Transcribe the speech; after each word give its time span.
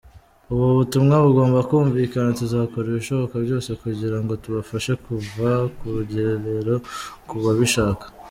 Ubu 0.53 0.65
butumwa 0.79 1.15
bugomba 1.25 1.59
kumvikana: 1.69 2.37
Tuzakora 2.39 2.85
ibishoboka 2.87 3.35
byose 3.45 3.69
kugira 3.81 4.17
ngo 4.21 4.33
tubafashe 4.43 4.91
kuva 5.05 5.49
kurugerero 5.77 6.75
ku 7.27 7.35
babishaka. 7.43 8.05